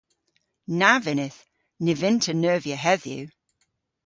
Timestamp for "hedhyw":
2.85-3.29